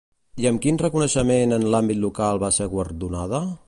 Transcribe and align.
I 0.43 0.47
amb 0.51 0.61
quin 0.63 0.79
reconeixement 0.83 1.55
en 1.59 1.69
l'àmbit 1.75 2.03
local 2.07 2.45
va 2.47 2.53
ser 2.61 2.73
guardonada? 2.77 3.49